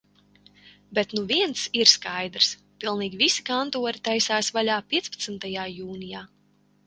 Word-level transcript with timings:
Bet 0.99 1.11
nu 1.17 1.21
viens 1.31 1.65
ir 1.81 1.89
skaidrs– 1.91 2.47
pilnīgi 2.83 3.19
visi 3.21 3.45
kantori 3.51 4.03
taisās 4.09 4.49
vaļā 4.57 4.79
piecpadsmitajā 4.95 5.69
jūnijā. 5.75 6.25